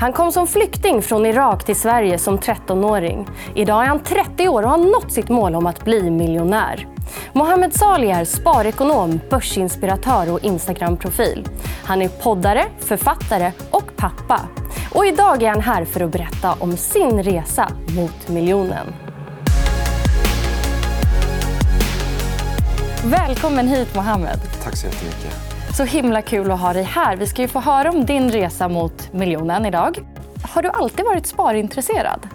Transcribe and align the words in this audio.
Han 0.00 0.12
kom 0.12 0.32
som 0.32 0.46
flykting 0.46 1.02
från 1.02 1.26
Irak 1.26 1.64
till 1.64 1.76
Sverige 1.76 2.18
som 2.18 2.38
13-åring. 2.38 3.28
Idag 3.54 3.82
är 3.82 3.86
han 3.86 4.00
30 4.00 4.48
år 4.48 4.62
och 4.62 4.70
har 4.70 4.78
nått 4.78 5.12
sitt 5.12 5.28
mål 5.28 5.54
om 5.54 5.66
att 5.66 5.84
bli 5.84 6.10
miljonär. 6.10 6.86
Mohammed 7.32 7.74
Salih 7.74 8.18
är 8.18 8.24
sparekonom, 8.24 9.20
börsinspiratör 9.30 10.32
och 10.32 10.44
Instagram-profil. 10.44 11.48
Han 11.84 12.02
är 12.02 12.08
poddare, 12.08 12.64
författare 12.78 13.52
och 13.70 13.96
pappa. 13.96 14.40
Och 14.94 15.06
idag 15.06 15.42
är 15.42 15.48
han 15.48 15.60
här 15.60 15.84
för 15.84 16.00
att 16.00 16.12
berätta 16.12 16.52
om 16.52 16.76
sin 16.76 17.22
resa 17.22 17.72
mot 17.96 18.28
miljonen. 18.28 18.86
Välkommen 23.04 23.68
hit, 23.68 23.94
Mohammed. 23.94 24.40
Tack 24.64 24.76
så 24.76 24.86
jättemycket. 24.86 25.47
Så 25.78 25.84
himla 25.84 26.22
kul 26.22 26.50
att 26.50 26.60
ha 26.60 26.72
dig 26.72 26.82
här. 26.82 27.16
Vi 27.16 27.26
ska 27.26 27.42
ju 27.42 27.48
få 27.48 27.60
höra 27.60 27.90
om 27.90 28.06
din 28.06 28.30
resa 28.30 28.68
mot 28.68 29.12
miljonen 29.12 29.66
idag. 29.66 29.98
Har 30.42 30.62
du 30.62 30.68
alltid 30.68 31.04
varit 31.04 31.26
sparintresserad? 31.26 32.28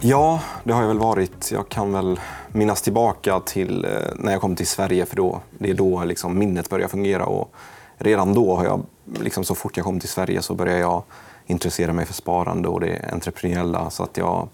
Ja, 0.00 0.40
det 0.64 0.72
har 0.72 0.80
jag 0.80 0.88
väl 0.88 0.98
varit. 0.98 1.50
Jag 1.52 1.68
kan 1.68 1.92
väl 1.92 2.20
minnas 2.48 2.82
tillbaka 2.82 3.40
till 3.40 3.84
eh, 3.84 3.90
när 4.16 4.32
jag 4.32 4.40
kom 4.40 4.56
till 4.56 4.66
Sverige 4.66 5.06
för 5.06 5.16
då, 5.16 5.40
det 5.58 5.70
är 5.70 5.74
då 5.74 6.04
liksom 6.04 6.38
minnet 6.38 6.70
börjar 6.70 6.88
fungera. 6.88 7.26
Och 7.26 7.54
redan 7.98 8.34
då, 8.34 8.56
har 8.56 8.64
jag, 8.64 8.82
liksom 9.20 9.44
så 9.44 9.54
fort 9.54 9.76
jag 9.76 9.84
kom 9.86 10.00
till 10.00 10.08
Sverige, 10.08 10.42
så 10.42 10.54
började 10.54 10.80
jag 10.80 11.02
intressera 11.46 11.92
mig 11.92 12.06
för 12.06 12.14
sparande 12.14 12.68
och 12.68 12.80
det 12.80 13.10
entreprenöriella. 13.12 13.90
Så 13.90 14.02
att 14.02 14.16
jag, 14.16 14.48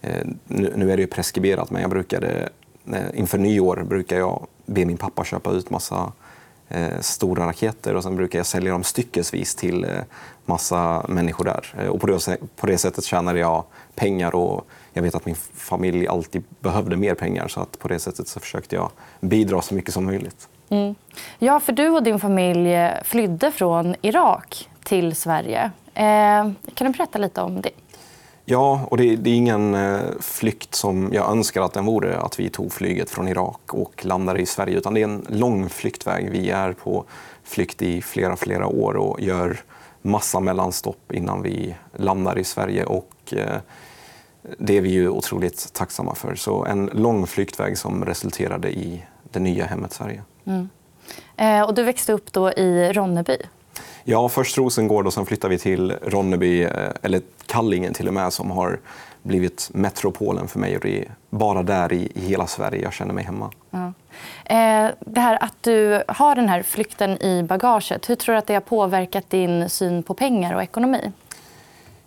eh, 0.00 0.26
nu 0.48 0.92
är 0.92 0.96
det 0.96 1.02
ju 1.02 1.06
preskriberat, 1.08 1.70
men 1.70 1.82
jag 1.82 1.90
brukade, 1.90 2.48
eh, 2.92 3.00
inför 3.14 3.38
nyår 3.38 3.84
brukar 3.88 4.18
jag 4.18 4.46
be 4.66 4.84
min 4.84 4.96
pappa 4.96 5.24
köpa 5.24 5.50
ut 5.50 5.70
massa 5.70 6.12
Eh, 6.68 7.00
stora 7.00 7.46
raketer 7.46 7.96
och 7.96 8.02
sen 8.02 8.16
brukar 8.16 8.38
jag 8.38 8.46
sälja 8.46 8.72
dem 8.72 8.84
styckesvis 8.84 9.54
till 9.54 9.84
eh, 9.84 9.90
massa 10.44 11.04
människor 11.08 11.44
där. 11.44 11.74
Eh, 11.78 11.86
och 11.86 12.00
på, 12.00 12.06
det, 12.06 12.36
på 12.56 12.66
det 12.66 12.78
sättet 12.78 13.04
tjänade 13.04 13.38
jag 13.38 13.64
pengar 13.94 14.34
och 14.34 14.66
jag 14.92 15.02
vet 15.02 15.14
att 15.14 15.26
min 15.26 15.34
familj 15.54 16.08
alltid 16.08 16.44
behövde 16.60 16.96
mer 16.96 17.14
pengar 17.14 17.48
så 17.48 17.60
att 17.60 17.78
på 17.78 17.88
det 17.88 17.98
sättet 17.98 18.28
så 18.28 18.40
försökte 18.40 18.76
jag 18.76 18.90
bidra 19.20 19.62
så 19.62 19.74
mycket 19.74 19.94
som 19.94 20.04
möjligt. 20.04 20.48
Mm. 20.68 20.94
Ja, 21.38 21.60
för 21.60 21.72
du 21.72 21.88
och 21.88 22.02
din 22.02 22.20
familj 22.20 22.90
flydde 23.04 23.52
från 23.52 23.94
Irak 24.02 24.68
till 24.84 25.16
Sverige. 25.16 25.70
Eh, 25.94 26.50
kan 26.74 26.86
du 26.86 26.98
berätta 26.98 27.18
lite 27.18 27.40
om 27.40 27.60
det? 27.60 27.70
Ja, 28.44 28.86
och 28.90 28.96
det, 28.96 29.16
det, 29.16 29.30
är 29.30 29.34
ingen 29.34 29.74
eh, 29.74 30.00
flykt 30.20 30.74
som 30.74 31.10
jag 31.12 31.30
önskar 31.30 31.62
att 31.62 31.72
den 31.72 31.84
vore, 31.84 32.18
att 32.18 32.40
vi 32.40 32.50
tog 32.50 32.72
flyget 32.72 33.10
från 33.10 33.28
Irak 33.28 33.74
och 33.74 34.04
landade 34.04 34.40
i 34.40 34.46
Sverige. 34.46 34.76
Utan 34.76 34.94
det 34.94 35.00
är 35.00 35.04
en 35.04 35.26
lång 35.28 35.68
flyktväg. 35.68 36.30
Vi 36.30 36.50
är 36.50 36.72
på 36.72 37.04
flykt 37.44 37.82
i 37.82 38.02
flera, 38.02 38.36
flera 38.36 38.66
år 38.66 38.96
och 38.96 39.20
gör 39.20 39.60
massa 40.02 40.40
mellanstopp 40.40 41.12
innan 41.12 41.42
vi 41.42 41.74
landar 41.96 42.38
i 42.38 42.44
Sverige. 42.44 42.84
Och, 42.84 43.14
eh, 43.32 43.56
det 44.58 44.76
är 44.76 44.80
vi 44.80 44.90
ju 44.90 45.08
otroligt 45.08 45.72
tacksamma 45.72 46.14
för. 46.14 46.34
Så 46.34 46.64
en 46.64 46.90
lång 46.92 47.26
flyktväg 47.26 47.78
som 47.78 48.04
resulterade 48.04 48.72
i 48.72 49.04
det 49.22 49.40
nya 49.40 49.66
hemmet 49.66 49.92
Sverige. 49.92 50.22
Mm. 50.44 50.68
Eh, 51.36 51.62
och 51.62 51.74
du 51.74 51.82
växte 51.82 52.12
upp 52.12 52.32
då 52.32 52.52
i 52.52 52.92
Ronneby? 52.92 53.38
Ja, 54.04 54.28
först 54.28 54.58
Rosengård 54.58 55.06
och 55.06 55.12
sen 55.12 55.26
flyttade 55.26 55.54
vi 55.54 55.58
till 55.58 55.92
Ronneby, 56.02 56.62
eh, 56.62 56.70
eller 57.02 57.20
Kallingen 57.46 57.94
till 57.94 58.08
och 58.08 58.14
med, 58.14 58.32
som 58.32 58.50
har 58.50 58.80
blivit 59.22 59.70
metropolen 59.74 60.48
för 60.48 60.58
mig. 60.58 60.76
Och 60.76 60.82
det 60.82 61.00
är 61.00 61.14
bara 61.30 61.62
där 61.62 61.92
i, 61.92 62.12
hela 62.14 62.46
Sverige 62.46 62.82
jag 62.82 62.92
känner 62.92 63.14
mig 63.14 63.24
hemma. 63.24 63.50
Ja. 63.70 63.92
Eh, 64.44 64.90
det 65.00 65.20
här 65.20 65.44
att 65.44 65.54
du 65.60 66.02
har 66.08 66.34
den 66.34 66.48
här 66.48 66.62
flykten 66.62 67.22
i 67.22 67.42
bagaget, 67.42 68.10
hur 68.10 68.14
tror 68.14 68.32
du 68.32 68.38
att 68.38 68.46
det 68.46 68.54
har 68.54 68.60
påverkat 68.60 69.30
din 69.30 69.68
syn 69.68 70.02
på 70.02 70.14
pengar 70.14 70.54
och 70.54 70.62
ekonomi? 70.62 71.12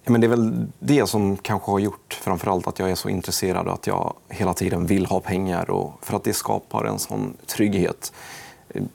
Ja, 0.03 0.11
men 0.11 0.21
det 0.21 0.27
är 0.27 0.29
väl 0.29 0.67
det 0.79 1.09
som 1.09 1.37
kanske 1.37 1.71
har 1.71 1.79
gjort 1.79 2.19
framförallt 2.21 2.67
att 2.67 2.79
jag 2.79 2.91
är 2.91 2.95
så 2.95 3.09
intresserad 3.09 3.67
och 3.67 3.73
att 3.73 3.87
jag 3.87 4.13
hela 4.29 4.53
tiden 4.53 4.85
vill 4.85 5.05
ha 5.05 5.19
pengar. 5.19 5.69
Och 5.69 5.93
för 6.01 6.15
att 6.15 6.23
det 6.23 6.33
skapar 6.33 6.85
en 6.85 6.99
sån 6.99 7.33
trygghet 7.45 8.13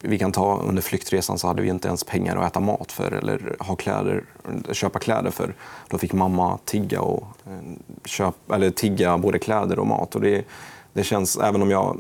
vi 0.01 0.19
kan 0.19 0.33
ta 0.33 0.59
under 0.59 0.83
flyktresan 0.83 1.39
så 1.39 1.47
hade 1.47 1.63
vi 1.63 1.69
inte 1.69 1.89
ens 1.89 2.05
pengar 2.05 2.37
att 2.37 2.51
äta 2.51 2.61
mat 2.61 2.93
för 2.93 3.13
eller 3.13 3.57
ha 3.59 3.77
kläder, 3.77 4.25
köpa 4.73 4.99
kläder 4.99 5.31
för. 5.31 5.55
Då 5.89 5.99
fick 5.99 6.13
mamma 6.13 6.59
tigga, 6.65 7.01
och, 7.01 7.27
eh, 7.47 7.53
köpa, 8.05 8.55
eller 8.55 8.71
tigga 8.71 9.19
både 9.19 9.39
kläder 9.39 9.79
och 9.79 9.87
mat. 9.87 10.15
Och 10.15 10.21
det, 10.21 10.45
det 10.93 11.05
känns, 11.05 11.39
även 11.39 11.63
om 11.63 11.71
jag 11.71 11.99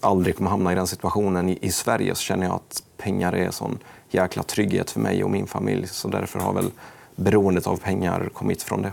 aldrig 0.00 0.36
kommer 0.36 0.50
hamna 0.50 0.72
i 0.72 0.74
den 0.74 0.86
situationen 0.86 1.48
i, 1.48 1.58
i 1.60 1.72
Sverige 1.72 2.14
så 2.14 2.22
känner 2.22 2.46
jag 2.46 2.54
att 2.54 2.82
pengar 2.96 3.32
är 3.32 3.44
en 3.44 3.52
sån 3.52 3.78
jäkla 4.10 4.42
trygghet 4.42 4.90
för 4.90 5.00
mig 5.00 5.24
och 5.24 5.30
min 5.30 5.46
familj. 5.46 5.86
Så 5.86 6.08
därför 6.08 6.38
har 6.38 6.52
väl 6.52 6.70
beroendet 7.16 7.66
av 7.66 7.76
pengar 7.76 8.28
kommit 8.32 8.62
från 8.62 8.82
det. 8.82 8.92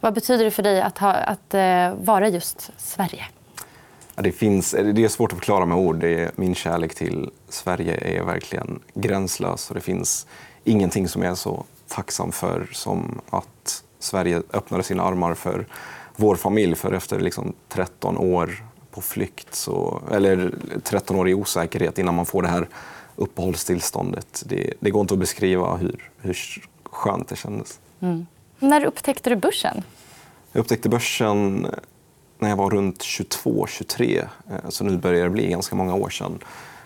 Vad 0.00 0.14
betyder 0.14 0.44
det 0.44 0.50
för 0.50 0.62
dig 0.62 0.82
att, 0.82 0.98
ha, 0.98 1.12
att 1.12 1.54
eh, 1.54 1.94
vara 1.94 2.28
just 2.28 2.70
Sverige? 2.76 3.24
Det, 4.14 4.32
finns, 4.32 4.70
det 4.70 5.04
är 5.04 5.08
svårt 5.08 5.32
att 5.32 5.38
förklara 5.38 5.66
med 5.66 5.78
ord. 5.78 5.96
Det 5.96 6.20
är, 6.20 6.30
min 6.36 6.54
kärlek 6.54 6.94
till 6.94 7.30
Sverige 7.48 8.18
är 8.18 8.24
verkligen 8.24 8.80
gränslös. 8.94 9.68
Och 9.68 9.74
det 9.74 9.80
finns 9.80 10.26
ingenting 10.64 11.08
som 11.08 11.22
jag 11.22 11.30
är 11.30 11.34
så 11.34 11.64
tacksam 11.88 12.32
för 12.32 12.68
som 12.72 13.20
att 13.30 13.84
Sverige 13.98 14.42
öppnade 14.52 14.82
sina 14.82 15.02
armar 15.02 15.34
för 15.34 15.66
vår 16.16 16.36
familj. 16.36 16.74
För 16.74 16.92
efter 16.92 17.20
liksom 17.20 17.52
13 17.68 18.18
år 18.18 18.64
på 18.90 19.00
flykt, 19.00 19.54
så, 19.54 20.02
eller 20.10 20.54
13 20.82 21.16
år 21.16 21.28
i 21.28 21.34
osäkerhet 21.34 21.98
innan 21.98 22.14
man 22.14 22.26
får 22.26 22.42
det 22.42 22.48
här 22.48 22.68
uppehållstillståndet. 23.16 24.42
Det, 24.46 24.74
det 24.80 24.90
går 24.90 25.00
inte 25.00 25.14
att 25.14 25.20
beskriva 25.20 25.76
hur, 25.76 26.10
hur 26.20 26.36
skönt 26.84 27.28
det 27.28 27.36
kändes. 27.36 27.80
Mm. 28.00 28.26
När 28.58 28.84
upptäckte 28.84 29.30
du 29.30 29.36
börsen? 29.36 29.82
Jag 30.52 30.60
upptäckte 30.60 30.88
börsen 30.88 31.66
när 32.42 32.48
jag 32.48 32.56
var 32.56 32.70
runt 32.70 32.98
22-23, 32.98 34.18
eh, 34.50 34.56
så 34.68 34.84
nu 34.84 34.96
börjar 34.96 35.24
det 35.24 35.30
bli 35.30 35.48
ganska 35.48 35.76
många 35.76 35.94
år 35.94 36.10
sedan. 36.10 36.38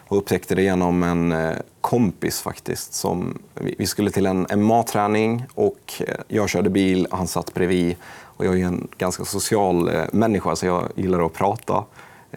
Och 0.09 0.19
upptäckte 0.19 0.55
det 0.55 0.63
genom 0.63 1.03
en 1.03 1.33
eh, 1.33 1.57
kompis 1.81 2.41
faktiskt. 2.41 2.95
Som, 2.95 3.39
vi 3.55 3.87
skulle 3.87 4.11
till 4.11 4.27
en 4.27 4.47
MMA-träning 4.55 5.45
och 5.55 5.93
eh, 6.01 6.15
jag 6.29 6.49
körde 6.49 6.71
bil, 6.71 7.07
han 7.11 7.27
satt 7.27 7.55
bredvid. 7.55 7.97
Och 8.23 8.45
jag 8.45 8.61
är 8.61 8.65
en 8.65 8.89
ganska 8.99 9.25
social 9.25 9.91
människa 10.13 10.57
så 10.57 10.67
jag 10.67 10.89
gillar 10.95 11.27
att 11.27 11.33
prata. 11.33 11.85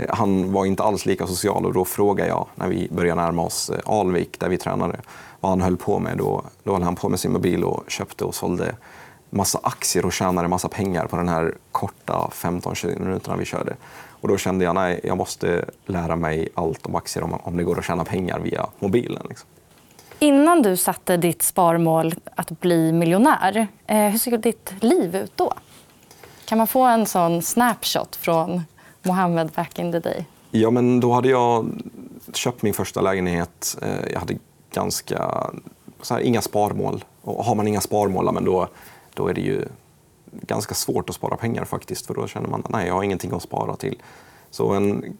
Han 0.10 0.52
var 0.52 0.66
inte 0.66 0.84
alls 0.84 1.06
lika 1.06 1.28
social 1.28 1.66
och 1.66 1.74
då 1.74 1.86
frågade 1.86 2.30
jag 2.30 2.48
när 2.56 2.68
vi 2.68 2.88
började 2.92 3.22
närma 3.22 3.42
oss 3.42 3.72
Alvik 3.86 4.40
där 4.40 4.50
vi 4.50 4.58
tränade 4.58 5.00
vad 5.40 5.50
han 5.50 5.62
höll 5.62 5.78
på 5.78 6.00
med. 6.00 6.18
Då, 6.18 6.44
då 6.64 6.74
höll 6.74 6.84
han 6.84 6.96
på 6.96 7.10
med 7.10 7.20
sin 7.20 7.32
mobil 7.32 7.64
och 7.64 7.84
köpte 7.88 8.26
och 8.26 8.36
sålde 8.36 8.76
massa 9.30 9.60
aktier 9.64 10.06
och 10.06 10.14
tjänade 10.14 10.48
massa 10.48 10.68
pengar 10.68 11.08
på 11.08 11.16
den 11.18 11.30
här 11.30 11.56
korta 11.72 12.30
15-20 12.34 13.00
minuterna 13.00 13.38
vi 13.38 13.46
körde. 13.46 13.76
Och 14.22 14.28
då 14.28 14.38
kände 14.38 14.66
jag 14.66 14.78
att 14.78 15.00
jag 15.04 15.18
måste 15.18 15.66
lära 15.86 16.16
mig 16.16 16.50
allt 16.54 16.86
om 16.86 16.96
aktier 16.96 17.24
om, 17.24 17.34
om 17.44 17.58
det 17.58 17.64
går 17.64 17.80
att 17.80 17.86
tjäna 17.86 18.06
pengar 18.06 18.40
via 18.40 18.66
mobilen. 18.80 19.26
Liksom. 19.30 19.48
Innan 20.20 20.62
du 20.62 20.78
satte 20.78 21.18
ditt 21.18 21.42
sparmål 21.42 22.14
att 22.36 22.60
bli 22.60 22.92
miljonär, 22.92 23.68
eh, 23.88 23.98
hur 23.98 24.18
såg 24.18 24.40
ditt 24.40 24.74
liv 24.80 25.16
ut 25.16 25.32
då? 25.36 25.54
Kan 26.46 26.58
man 26.58 26.68
få 26.68 26.84
en 26.84 27.06
sån 27.06 27.42
snapshot 27.42 28.16
från 28.16 28.62
Mohammed 29.04 29.50
back 29.50 29.80
in 29.80 29.92
the 29.92 30.00
day? 30.00 30.26
Ja, 30.52 30.72
men 30.72 31.00
då 31.00 31.12
hade 31.12 31.30
jag 31.30 31.70
köpt 32.34 32.62
min 32.62 32.74
första 32.74 33.02
lägenhet. 33.02 33.78
Eh, 33.82 34.12
jag 34.12 34.20
hade 34.20 34.38
ganska, 34.74 35.50
här, 36.10 36.20
inga 36.20 36.42
sparmål. 36.42 37.04
Och 37.22 37.46
har 37.46 37.56
man 37.56 37.68
inga 37.68 37.82
sparmål, 37.82 38.34
men 38.34 38.46
då 38.46 38.68
då 39.20 39.28
är 39.28 39.34
det 39.34 39.42
ju 39.42 39.66
ganska 40.32 40.76
svårt 40.76 41.10
att 41.10 41.16
spara 41.16 41.38
pengar 41.38 41.66
faktiskt. 41.66 42.06
För 42.08 42.14
då 42.14 42.28
känner 42.28 42.50
man 42.50 42.64
att 42.66 42.88
jag 42.88 42.94
har 42.94 43.04
ingenting 43.04 43.32
att 43.32 43.44
spara 43.44 43.76
till. 43.76 44.02
Så 44.52 44.74
en, 44.74 45.18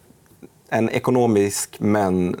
en 0.68 0.90
ekonomisk 0.90 1.80
men 1.80 2.40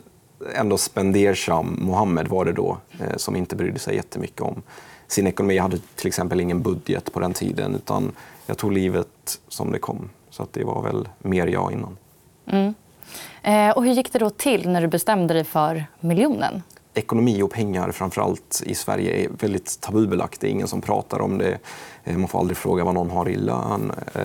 ändå 0.54 0.78
spendersam 0.78 1.78
Mohammed 1.80 2.28
var 2.28 2.44
det 2.44 2.52
då 2.52 2.78
eh, 3.00 3.16
som 3.16 3.36
inte 3.36 3.56
brydde 3.56 3.78
sig 3.78 3.96
jättemycket 3.96 4.40
om 4.40 4.62
sin 5.06 5.26
ekonomi. 5.26 5.54
Jag 5.56 5.62
hade 5.62 5.78
till 5.78 6.06
exempel 6.06 6.40
ingen 6.40 6.62
budget 6.62 7.12
på 7.12 7.20
den 7.20 7.32
tiden 7.32 7.74
utan 7.74 8.12
jag 8.46 8.58
tog 8.58 8.72
livet 8.72 9.40
som 9.48 9.72
det 9.72 9.78
kom. 9.78 10.10
Så 10.30 10.42
att 10.42 10.52
det 10.52 10.64
var 10.64 10.82
väl 10.82 11.08
mer 11.18 11.46
jag 11.46 11.72
innan. 11.72 11.96
Mm. 12.46 12.74
Eh, 13.42 13.76
och 13.76 13.84
hur 13.84 13.92
gick 13.92 14.12
det 14.12 14.18
då 14.18 14.30
till 14.30 14.68
när 14.68 14.80
du 14.80 14.86
bestämde 14.86 15.34
dig 15.34 15.44
för 15.44 15.84
miljonen? 16.00 16.62
Ekonomi 16.94 17.42
och 17.42 17.50
pengar 17.50 17.92
framförallt 17.92 18.62
i 18.66 18.74
Sverige 18.74 19.24
är 19.24 19.28
väldigt 19.38 19.80
tabubelagt. 19.80 20.40
Det 20.40 20.46
är 20.46 20.50
ingen 20.50 20.68
som 20.68 20.80
pratar 20.80 21.20
om 21.20 21.38
det. 21.38 21.58
Eh, 22.04 22.16
man 22.16 22.28
får 22.28 22.38
aldrig 22.38 22.56
fråga 22.56 22.84
vad 22.84 22.94
någon 22.94 23.10
har 23.10 23.28
i 23.28 23.36
lön. 23.36 23.92
Eh, 24.14 24.22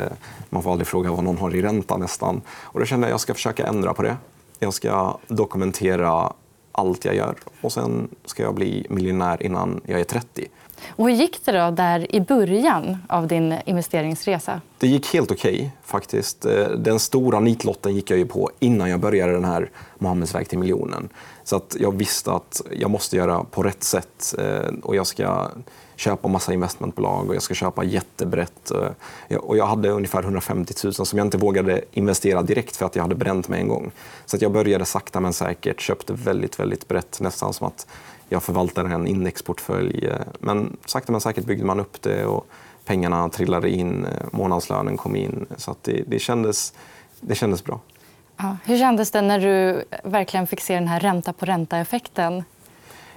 man 0.50 0.64
får 0.64 0.72
aldrig 0.72 0.88
fråga 0.88 1.12
vad 1.12 1.24
någon 1.24 1.38
har 1.38 1.56
i 1.56 1.62
ränta 1.62 1.98
nästan. 1.98 2.42
Och 2.50 2.80
då 2.80 2.86
kände 2.86 3.08
jag 3.08 3.10
att 3.10 3.14
jag 3.14 3.20
ska 3.20 3.34
försöka 3.34 3.68
ändra 3.68 3.94
på 3.94 4.02
det. 4.02 4.18
Jag 4.60 4.74
ska 4.74 5.18
dokumentera 5.28 6.34
allt 6.72 7.06
jag 7.06 7.16
gör 7.16 7.36
och 7.62 7.72
sen 7.72 8.08
ska 8.26 8.44
jag 8.44 8.56
bli 8.56 8.86
miljonär 8.90 9.44
innan 9.44 9.82
jag 9.86 10.00
är 10.00 10.04
30. 10.04 10.48
Och 10.90 11.10
hur 11.10 11.16
gick 11.16 11.46
det 11.46 11.52
då 11.52 11.72
där 11.72 12.16
i 12.16 12.22
början 12.22 12.98
av 13.10 13.28
din 13.28 13.56
investeringsresa? 13.66 14.62
det 14.78 14.88
gick 14.88 15.14
helt 15.14 15.32
okej 15.32 15.56
okay, 15.56 15.70
faktiskt. 15.84 16.46
Eh, 16.46 16.70
den 16.70 17.00
stora 17.00 17.40
nitlotten 17.40 17.96
gick 17.96 18.10
jag 18.12 18.20
ju 18.20 18.26
på 18.26 18.52
innan 18.60 18.90
jag 18.90 19.00
började 19.00 19.32
den 19.32 19.46
här 19.46 19.70
Mohammeds 19.98 20.36
väg 20.36 20.50
till 20.50 20.60
miljonen. 20.60 21.10
Så 21.46 21.56
att 21.56 21.76
jag 21.80 21.92
visste 21.92 22.32
att 22.32 22.62
jag 22.72 22.92
måste 22.92 23.16
göra 23.16 23.44
på 23.44 23.64
rätt 23.64 23.84
sätt 23.84 24.36
eh, 24.38 24.74
och 24.84 24.96
jag 24.96 25.08
ska 25.08 25.50
köpa 25.96 26.28
massa 26.28 26.54
investmentbolag 26.54 27.30
och 27.30 27.36
jag 27.36 27.42
ska 27.42 27.54
köpa 27.54 27.84
jättebrett. 27.84 28.72
Eh, 28.72 29.38
och 29.38 29.58
jag 29.58 29.66
hade 29.66 29.90
ungefär 29.90 30.24
150 30.24 30.74
000 30.84 30.94
som 30.94 31.18
jag 31.18 31.28
inte 31.28 31.38
vågade 31.38 31.82
investera 31.92 32.42
direkt 32.42 32.76
för 32.76 32.86
att 32.86 32.96
jag 32.96 33.04
hade 33.04 33.16
bränt 33.16 33.48
mig 33.48 33.62
en 33.62 33.68
gång. 33.68 33.92
Så 34.26 34.36
att 34.36 34.42
jag 34.42 34.52
började 34.52 34.86
sakta 34.86 35.20
men 35.20 35.34
säkert, 35.34 35.82
köpte 35.82 36.14
väldigt, 36.14 36.60
väldigt 36.60 36.88
brett, 36.88 37.22
nästan 37.22 37.54
som 37.54 37.68
att 37.68 37.88
jag 38.30 38.44
förvaltade 38.44 38.96
en 38.96 39.08
indexportfölj. 39.08 40.10
Men 40.40 40.78
sakta 40.86 41.12
men 41.12 41.22
säkert 41.22 41.46
byggde 41.46 41.66
man 41.66 41.80
upp 41.80 42.02
det 42.02 42.26
och 42.26 42.48
pengarna 42.86 43.30
trillade 43.30 43.70
in, 43.70 44.06
eh, 44.06 44.28
månadslönen 44.32 44.98
kom 44.98 45.16
in. 45.16 45.46
Så 45.58 45.72
att 45.72 45.84
det, 45.84 46.04
det, 46.08 46.20
kändes, 46.20 46.74
det 47.20 47.36
kändes 47.36 47.64
bra. 47.64 47.80
Ja. 48.38 48.58
Hur 48.66 48.78
kändes 48.78 49.12
det 49.12 49.22
när 49.22 49.40
du 49.40 49.84
verkligen 50.04 50.48
fick 50.48 50.62
se 50.62 50.74
den 50.74 50.88
här 50.88 51.00
ränta 51.00 51.34
på 51.34 51.46
ränta-effekten 51.46 52.44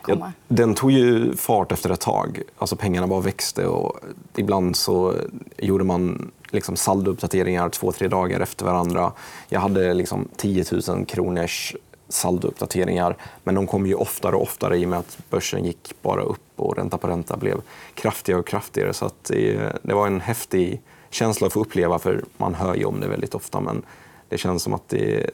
Ja, 0.08 0.32
den 0.48 0.74
tog 0.74 0.90
ju 0.90 1.36
fart 1.36 1.72
efter 1.72 1.90
ett 1.90 2.00
tag. 2.00 2.42
Alltså 2.58 2.76
pengarna 2.76 3.06
bara 3.06 3.20
växte. 3.20 3.66
Och 3.66 4.00
ibland 4.36 4.76
så 4.76 5.14
gjorde 5.56 5.84
man 5.84 6.30
liksom 6.50 6.76
saldouppdateringar 6.76 7.68
två, 7.68 7.92
tre 7.92 8.08
dagar 8.08 8.40
efter 8.40 8.64
varandra. 8.64 9.12
Jag 9.48 9.60
hade 9.60 9.94
liksom 9.94 10.28
10 10.36 10.64
000 10.88 11.06
kronors 11.06 11.76
saldouppdateringar. 12.08 13.16
Men 13.44 13.54
de 13.54 13.66
kom 13.66 13.86
ju 13.86 13.94
oftare 13.94 14.36
och 14.36 14.42
oftare 14.42 14.78
i 14.78 14.84
och 14.84 14.88
med 14.88 14.98
att 14.98 15.18
börsen 15.30 15.64
gick 15.64 15.94
bara 16.02 16.22
upp 16.22 16.40
och 16.56 16.76
ränta 16.76 16.98
på 16.98 17.06
ränta 17.06 17.36
blev 17.36 17.60
kraftigare 17.94 18.40
och 18.40 18.46
kraftigare. 18.46 18.92
Så 18.92 19.10
det, 19.28 19.72
det, 19.82 19.94
var 19.94 20.06
en 20.06 20.20
häftig 20.20 20.80
känsla 21.10 21.46
att 21.46 21.52
få 21.52 21.60
uppleva, 21.60 21.98
för 21.98 22.24
man 22.36 22.54
hör 22.54 22.74
ju 22.74 22.84
om 22.84 23.00
det 23.00 23.08
väldigt 23.08 23.34
ofta. 23.34 23.60
Men 23.60 23.82
det 24.28 24.38
känns 24.38 24.62
som 24.62 24.74
att 24.74 24.88
det, 24.88 25.30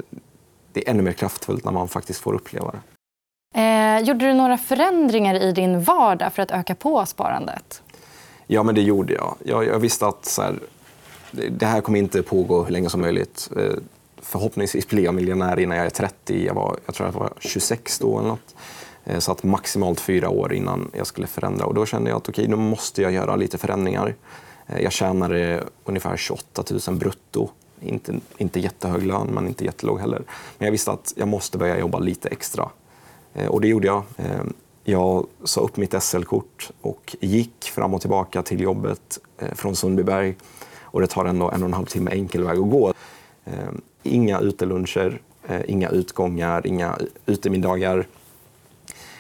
det 0.72 0.88
är 0.88 0.90
ännu 0.90 1.02
mer 1.02 1.12
kraftfullt 1.12 1.64
när 1.64 1.72
man 1.72 1.88
faktiskt 1.88 2.20
får 2.20 2.34
uppleva 2.34 2.70
det. 2.72 2.80
Eh, 3.60 4.00
gjorde 4.00 4.26
du 4.26 4.34
några 4.34 4.58
förändringar 4.58 5.34
i 5.34 5.52
din 5.52 5.82
vardag 5.82 6.32
för 6.32 6.42
att 6.42 6.50
öka 6.50 6.74
på 6.74 7.06
sparandet? 7.06 7.82
Ja, 8.46 8.62
men 8.62 8.74
det 8.74 8.82
gjorde 8.82 9.14
jag. 9.14 9.36
Jag, 9.44 9.66
jag 9.66 9.78
visste 9.78 10.06
att 10.06 10.24
så 10.24 10.42
här, 10.42 10.58
det 11.50 11.66
här 11.66 11.80
kommer 11.80 11.98
inte 11.98 12.22
pågå 12.22 12.62
hur 12.62 12.72
länge 12.72 12.90
som 12.90 13.00
möjligt. 13.00 13.50
Eh, 13.56 13.72
förhoppningsvis 14.16 14.88
blir 14.88 15.04
jag 15.04 15.14
miljonär 15.14 15.60
innan 15.60 15.76
jag 15.76 15.86
är 15.86 15.90
30. 15.90 16.46
Jag, 16.46 16.54
var, 16.54 16.76
jag 16.86 16.94
tror 16.94 17.08
jag 17.08 17.12
var 17.12 17.32
26 17.38 17.98
då. 17.98 18.18
Eller 18.18 18.28
något. 18.28 18.54
Eh, 19.04 19.18
så 19.18 19.32
att 19.32 19.42
maximalt 19.42 20.00
fyra 20.00 20.28
år 20.28 20.52
innan 20.52 20.90
jag 20.92 21.06
skulle 21.06 21.26
förändra. 21.26 21.66
Och 21.66 21.74
då 21.74 21.86
kände 21.86 22.10
jag 22.10 22.16
att 22.16 22.28
okay, 22.28 22.46
nu 22.46 22.56
måste 22.56 23.02
jag 23.02 23.12
göra 23.12 23.36
lite 23.36 23.58
förändringar. 23.58 24.14
Eh, 24.66 24.82
jag 24.82 24.92
tjänade 24.92 25.64
ungefär 25.84 26.16
28 26.16 26.64
000 26.88 26.96
brutto. 26.96 27.48
Inte, 27.84 28.20
inte 28.36 28.60
jättehög 28.60 29.06
lön, 29.06 29.26
men 29.26 29.48
inte 29.48 29.64
jättelåg 29.64 30.00
heller. 30.00 30.22
Men 30.58 30.66
jag 30.66 30.72
visste 30.72 30.90
att 30.90 31.12
jag 31.16 31.28
måste 31.28 31.58
börja 31.58 31.78
jobba 31.78 31.98
lite 31.98 32.28
extra. 32.28 32.68
Eh, 33.34 33.46
och 33.46 33.60
det 33.60 33.68
gjorde 33.68 33.86
jag. 33.86 34.02
Eh, 34.16 34.42
jag 34.84 35.26
sa 35.44 35.60
upp 35.60 35.76
mitt 35.76 36.02
SL-kort 36.02 36.70
och 36.80 37.16
gick 37.20 37.64
fram 37.64 37.94
och 37.94 38.00
tillbaka 38.00 38.42
till 38.42 38.60
jobbet 38.60 39.18
eh, 39.38 39.54
från 39.54 39.76
Sundbyberg. 39.76 40.34
Och 40.80 41.00
det 41.00 41.06
tar 41.06 41.24
ändå 41.24 41.50
en 41.50 41.62
och 41.62 41.68
en 41.68 41.74
halv 41.74 41.86
timme 41.86 42.10
enkel 42.10 42.44
väg 42.44 42.58
att 42.58 42.70
gå. 42.70 42.92
Inga 44.02 44.40
uteluncher, 44.40 45.20
inga 45.66 45.88
utgångar, 45.88 46.66
inga 46.66 46.98
utemiddagar. 47.26 48.06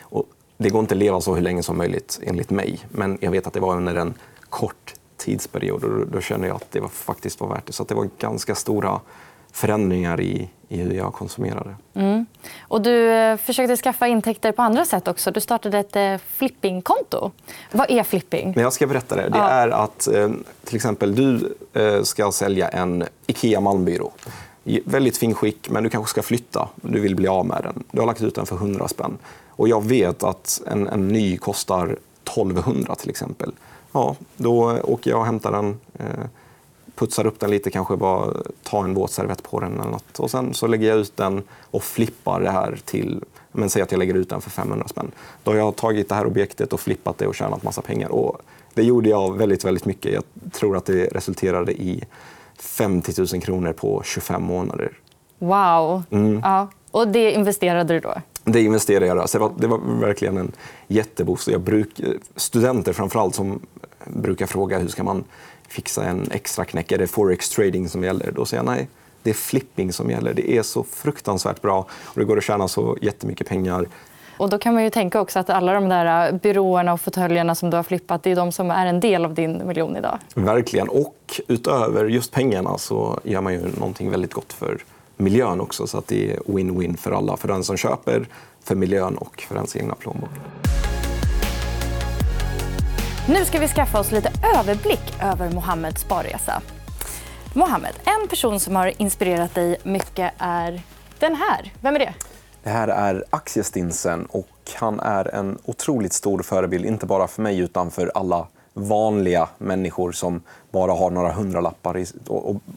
Och 0.00 0.26
det 0.56 0.70
går 0.70 0.80
inte 0.80 0.94
att 0.94 0.98
leva 0.98 1.20
så 1.20 1.34
hur 1.34 1.42
länge 1.42 1.62
som 1.62 1.78
möjligt, 1.78 2.20
enligt 2.22 2.50
mig. 2.50 2.80
Men 2.88 3.18
jag 3.20 3.30
vet 3.30 3.46
att 3.46 3.52
det 3.52 3.60
var 3.60 3.76
under 3.76 3.94
en 3.94 4.14
kort 4.40 4.94
tidsperiod 5.24 5.84
och 5.84 6.06
då 6.06 6.20
kände 6.20 6.46
jag 6.46 6.56
att 6.56 6.70
det 6.70 6.80
var, 6.80 6.88
faktiskt 6.88 7.40
var 7.40 7.48
värt 7.48 7.66
det. 7.66 7.72
Så 7.72 7.84
det 7.84 7.94
var 7.94 8.08
ganska 8.18 8.54
stora 8.54 9.00
förändringar 9.52 10.20
i, 10.20 10.50
i 10.68 10.76
hur 10.76 10.94
jag 10.94 11.12
konsumerade. 11.12 11.76
Mm. 11.94 12.26
Och 12.60 12.82
du 12.82 13.10
eh, 13.10 13.36
försökte 13.36 13.76
skaffa 13.76 14.06
intäkter 14.06 14.52
på 14.52 14.62
andra 14.62 14.84
sätt 14.84 15.08
också. 15.08 15.30
Du 15.30 15.40
startade 15.40 15.78
ett 15.78 15.96
eh, 15.96 16.16
flippingkonto. 16.28 17.30
Vad 17.72 17.90
är 17.90 18.02
flipping? 18.02 18.52
Men 18.54 18.62
jag 18.64 18.72
ska 18.72 18.86
berätta 18.86 19.16
det. 19.16 19.28
Det 19.28 19.38
ja. 19.38 19.48
är 19.48 19.68
att 19.68 20.06
eh, 20.06 20.30
till 20.64 20.76
exempel 20.76 21.14
du 21.14 21.54
ska 22.02 22.32
sälja 22.32 22.68
en 22.68 23.04
Ikea 23.26 23.60
Malmbyrå. 23.60 24.12
Väldigt 24.84 25.16
fin 25.16 25.34
skick, 25.34 25.70
men 25.70 25.84
du 25.84 25.90
kanske 25.90 26.10
ska 26.10 26.22
flytta. 26.22 26.68
Du 26.76 27.00
vill 27.00 27.16
bli 27.16 27.28
av 27.28 27.46
med 27.46 27.62
den. 27.62 27.84
Du 27.90 28.00
har 28.00 28.06
lagt 28.06 28.22
ut 28.22 28.34
den 28.34 28.46
för 28.46 28.56
100 28.56 28.88
spänn. 28.88 29.18
Och 29.48 29.68
jag 29.68 29.84
vet 29.84 30.22
att 30.22 30.62
en, 30.66 30.88
en 30.88 31.08
ny 31.08 31.36
kostar 31.36 31.84
1200 32.24 32.94
till 32.94 33.10
exempel. 33.10 33.52
Ja, 33.94 34.16
då 34.36 34.78
åker 34.82 35.10
jag 35.10 35.20
och 35.20 35.26
hämtar 35.26 35.52
den 35.52 35.80
putsar 36.94 37.26
upp 37.26 37.40
den 37.40 37.50
lite, 37.50 37.70
kanske 37.70 37.96
bara 37.96 38.32
tar 38.62 38.84
en 38.84 38.94
våtservett 38.94 39.42
på 39.42 39.60
den 39.60 39.80
eller 39.80 39.90
något. 39.90 40.20
Och 40.20 40.30
sen 40.30 40.54
så 40.54 40.66
lägger 40.66 40.88
jag 40.88 40.98
ut 40.98 41.16
den 41.16 41.42
och 41.70 41.82
flippar 41.82 42.40
det 42.40 42.50
här 42.50 42.78
till, 42.84 43.24
men 43.52 43.70
säg 43.70 43.82
att 43.82 43.92
jag 43.92 43.98
lägger 43.98 44.14
ut 44.14 44.28
den 44.28 44.40
för 44.40 44.50
500 44.50 44.88
spänn. 44.88 45.10
Då 45.42 45.50
har 45.50 45.58
jag 45.58 45.76
tagit 45.76 46.08
det 46.08 46.14
här 46.14 46.26
objektet 46.26 46.72
och 46.72 46.80
flippat 46.80 47.18
det 47.18 47.26
och 47.26 47.34
tjänat 47.34 47.62
massa 47.62 47.82
pengar. 47.82 48.08
Och 48.08 48.40
det 48.74 48.82
gjorde 48.82 49.08
jag 49.08 49.38
väldigt, 49.38 49.64
väldigt 49.64 49.84
mycket. 49.84 50.12
Jag 50.12 50.24
tror 50.52 50.76
att 50.76 50.84
det 50.84 51.06
resulterade 51.06 51.72
i 51.72 52.04
50 52.58 53.12
000 53.32 53.42
kronor 53.42 53.72
på 53.72 54.02
25 54.04 54.42
månader. 54.42 54.92
Wow. 55.38 56.02
Mm. 56.10 56.40
Ja. 56.44 56.68
Och 56.90 57.08
det 57.08 57.32
investerade 57.32 57.94
du 57.94 58.00
då? 58.00 58.14
Det 58.44 58.62
investerade 58.62 59.06
jag. 59.06 59.28
Så 59.28 59.38
det, 59.38 59.44
var, 59.44 59.52
det 59.58 59.66
var 59.66 59.80
verkligen 60.00 60.36
en 60.36 60.52
jätteboost. 60.86 61.48
Jag 61.48 61.60
bruk, 61.60 62.00
studenter 62.36 62.92
framförallt 62.92 63.34
som 63.34 63.60
brukar 64.06 64.46
fråga 64.46 64.78
hur 64.78 64.88
ska 64.88 65.02
man 65.02 65.24
fixa 65.68 66.04
en 66.04 66.30
extra 66.30 66.64
knäck. 66.64 66.92
Är 66.92 66.98
det 66.98 67.06
forex 67.06 67.50
trading 67.50 67.88
som 67.88 68.04
gäller? 68.04 68.32
Då 68.32 68.44
säger 68.44 68.62
jag 68.62 68.70
nej. 68.70 68.88
Det 69.22 69.30
är 69.30 69.34
flipping 69.34 69.92
som 69.92 70.10
gäller. 70.10 70.34
Det 70.34 70.50
är 70.50 70.62
så 70.62 70.84
fruktansvärt 70.84 71.62
bra 71.62 71.86
och 72.04 72.20
det 72.20 72.24
går 72.24 72.38
att 72.38 72.44
tjäna 72.44 72.68
så 72.68 72.96
jättemycket 73.02 73.48
pengar. 73.48 73.86
Och 74.36 74.50
då 74.50 74.58
kan 74.58 74.74
man 74.74 74.84
ju 74.84 74.90
tänka 74.90 75.20
också 75.20 75.38
att 75.38 75.50
alla 75.50 75.72
de 75.72 75.88
där 75.88 76.32
byråerna 76.32 76.92
och 76.92 77.00
fåtöljerna 77.00 77.54
som 77.54 77.70
du 77.70 77.76
har 77.76 77.84
flippat, 77.84 78.22
det 78.22 78.30
är 78.30 78.36
de 78.36 78.52
som 78.52 78.70
är 78.70 78.86
en 78.86 79.00
del 79.00 79.24
av 79.24 79.34
din 79.34 79.66
miljon 79.66 79.96
idag. 79.96 80.18
Verkligen. 80.34 80.88
Och 80.88 81.40
utöver 81.48 82.04
just 82.04 82.32
pengarna 82.32 82.78
så 82.78 83.20
gör 83.24 83.40
man 83.40 83.52
ju 83.52 83.60
någonting 83.78 84.10
väldigt 84.10 84.32
gott 84.32 84.52
för 84.52 84.78
miljön 85.16 85.60
också. 85.60 85.86
Så 85.86 85.98
att 85.98 86.06
det 86.06 86.32
är 86.32 86.36
win-win 86.36 86.96
för 86.96 87.12
alla. 87.12 87.36
För 87.36 87.48
den 87.48 87.64
som 87.64 87.76
köper, 87.76 88.26
för 88.64 88.74
miljön 88.74 89.16
och 89.16 89.44
för 89.48 89.54
ens 89.54 89.76
egna 89.76 89.94
plånbok. 89.94 90.30
Nu 93.28 93.44
ska 93.44 93.58
vi 93.58 93.68
skaffa 93.68 94.00
oss 94.00 94.12
lite 94.12 94.32
överblick 94.56 95.22
över 95.22 95.50
Mohammeds 95.50 96.00
sparresa. 96.00 96.62
Mohammed, 97.54 97.92
en 98.04 98.28
person 98.28 98.60
som 98.60 98.76
har 98.76 99.02
inspirerat 99.02 99.54
dig 99.54 99.76
mycket 99.82 100.32
är 100.38 100.82
den 101.18 101.34
här. 101.34 101.72
Vem 101.80 101.94
är 101.94 101.98
det? 101.98 102.14
Det 102.62 102.70
här 102.70 102.88
är 102.88 103.24
Aktiestinsen 103.30 104.26
och 104.26 104.48
han 104.74 105.00
är 105.00 105.34
en 105.34 105.58
otroligt 105.64 106.12
stor 106.12 106.42
förebild, 106.42 106.86
inte 106.86 107.06
bara 107.06 107.26
för 107.26 107.42
mig 107.42 107.58
utan 107.58 107.90
för 107.90 108.12
alla 108.14 108.46
vanliga 108.72 109.48
människor 109.58 110.12
som 110.12 110.42
bara 110.70 110.92
har 110.92 111.10
några 111.10 111.32
hundralappar 111.32 112.04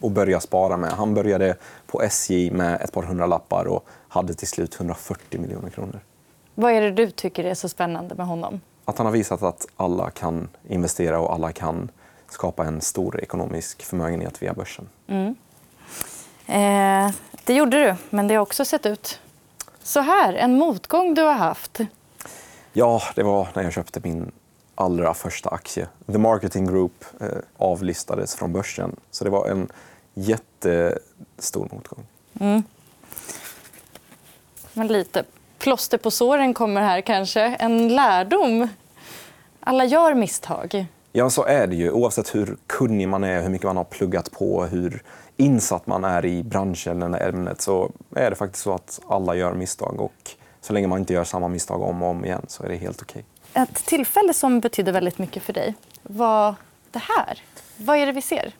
att 0.02 0.12
börja 0.12 0.40
spara 0.40 0.76
med. 0.76 0.90
Han 0.92 1.14
började 1.14 1.56
på 1.86 2.02
SJ 2.02 2.50
med 2.50 2.80
ett 2.80 2.92
par 2.92 3.02
hundralappar 3.02 3.64
och 3.64 3.84
hade 4.08 4.34
till 4.34 4.48
slut 4.48 4.74
140 4.74 5.40
miljoner 5.40 5.70
kronor. 5.70 6.00
Vad 6.54 6.72
är 6.72 6.80
det 6.80 6.90
du 6.90 7.10
tycker 7.10 7.44
är 7.44 7.54
så 7.54 7.68
spännande 7.68 8.14
med 8.14 8.26
honom? 8.26 8.60
Att 8.88 8.98
han 8.98 9.06
har 9.06 9.12
visat 9.12 9.42
att 9.42 9.66
alla 9.76 10.10
kan 10.10 10.48
investera 10.68 11.20
och 11.20 11.32
alla 11.32 11.52
kan 11.52 11.90
skapa 12.28 12.64
en 12.64 12.80
stor 12.80 13.20
ekonomisk 13.20 13.84
förmögenhet 13.84 14.42
via 14.42 14.54
börsen. 14.54 14.88
Mm. 15.06 15.34
Eh, 16.46 17.14
det 17.44 17.54
gjorde 17.54 17.78
du, 17.84 17.94
men 18.10 18.28
det 18.28 18.34
har 18.34 18.42
också 18.42 18.64
sett 18.64 18.86
ut 18.86 19.20
så 19.82 20.00
här. 20.00 20.34
En 20.34 20.58
motgång 20.58 21.14
du 21.14 21.22
har 21.22 21.32
haft. 21.32 21.80
Ja, 22.72 23.02
det 23.14 23.22
var 23.22 23.48
när 23.54 23.62
jag 23.62 23.72
köpte 23.72 24.00
min 24.02 24.32
allra 24.74 25.14
första 25.14 25.50
aktie. 25.50 25.88
The 26.06 26.18
Marketing 26.18 26.66
Group 26.66 27.04
eh, 27.20 27.28
avlistades 27.56 28.36
från 28.36 28.52
börsen. 28.52 28.96
Så 29.10 29.24
det 29.24 29.30
var 29.30 29.48
en 29.48 29.68
jättestor 30.14 31.68
motgång. 31.72 32.06
Mm. 32.40 32.62
Men 34.72 34.86
lite 34.86 35.24
plåster 35.58 35.98
på 35.98 36.10
såren 36.10 36.54
kommer 36.54 36.80
här 36.80 37.00
kanske. 37.00 37.40
En 37.40 37.88
lärdom. 37.96 38.68
Alla 39.60 39.84
gör 39.84 40.14
misstag. 40.14 40.86
Ja, 41.12 41.30
så 41.30 41.44
är 41.44 41.66
det 41.66 41.76
ju. 41.76 41.90
Oavsett 41.90 42.34
hur 42.34 42.56
kunnig 42.66 43.08
man 43.08 43.24
är, 43.24 43.42
hur 43.42 43.48
mycket 43.48 43.66
man 43.66 43.76
har 43.76 43.84
pluggat 43.84 44.30
på, 44.30 44.64
hur 44.64 45.02
insatt 45.36 45.86
man 45.86 46.04
är 46.04 46.24
i 46.24 46.42
branschen 46.42 47.02
eller 47.02 47.28
ämnet 47.28 47.60
så 47.60 47.90
är 48.16 48.30
det 48.30 48.36
faktiskt 48.36 48.64
så 48.64 48.74
att 48.74 49.00
alla 49.08 49.34
gör 49.34 49.54
misstag. 49.54 50.00
Och 50.00 50.30
så 50.60 50.72
länge 50.72 50.86
man 50.86 50.98
inte 50.98 51.12
gör 51.12 51.24
samma 51.24 51.48
misstag 51.48 51.82
om 51.82 52.02
och 52.02 52.08
om 52.08 52.24
igen 52.24 52.46
så 52.48 52.62
är 52.62 52.68
det 52.68 52.76
helt 52.76 53.02
okej. 53.02 53.24
Okay. 53.50 53.62
Ett 53.62 53.86
tillfälle 53.86 54.34
som 54.34 54.60
betydde 54.60 54.92
väldigt 54.92 55.18
mycket 55.18 55.42
för 55.42 55.52
dig 55.52 55.74
var 56.02 56.54
det 56.90 57.02
här. 57.16 57.42
Vad 57.76 57.96
är 57.96 58.06
det 58.06 58.12
vi 58.12 58.22
ser? 58.22 58.52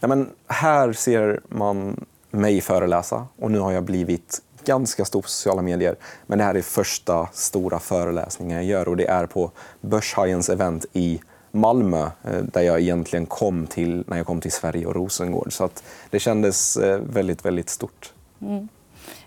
Ja, 0.00 0.08
men 0.08 0.30
här 0.46 0.92
ser 0.92 1.40
man 1.48 2.04
mig 2.30 2.60
föreläsa 2.60 3.26
och 3.38 3.50
nu 3.50 3.58
har 3.58 3.72
jag 3.72 3.84
blivit 3.84 4.42
ganska 4.64 5.04
stor 5.04 5.22
på 5.22 5.28
sociala 5.28 5.62
medier. 5.62 5.96
Men 6.26 6.38
det 6.38 6.44
här 6.44 6.54
är 6.54 6.62
första 6.62 7.28
stora 7.32 7.78
föreläsningen 7.78 8.56
jag 8.56 8.64
gör 8.64 8.88
och 8.88 8.96
det 8.96 9.06
är 9.06 9.26
på 9.26 9.50
Börshajens 9.80 10.48
event 10.48 10.86
i 10.92 11.20
Malmö 11.52 12.10
eh, 12.24 12.38
där 12.52 12.62
jag 12.62 12.80
egentligen 12.80 13.26
kom 13.26 13.66
till 13.66 14.04
när 14.06 14.16
jag 14.16 14.26
kom 14.26 14.40
till 14.40 14.52
Sverige 14.52 14.86
och 14.86 14.94
Rosengård. 14.94 15.52
Så 15.52 15.64
att 15.64 15.82
det 16.10 16.18
kändes 16.18 16.76
eh, 16.76 16.98
väldigt, 16.98 17.44
väldigt 17.44 17.68
stort. 17.68 18.12
Mm. 18.40 18.68